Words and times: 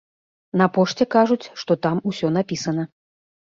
На 0.61 0.67
пошце 0.77 1.07
кажуць, 1.17 1.51
што 1.65 1.79
там 1.85 2.03
усё 2.15 2.33
напісана. 2.41 2.89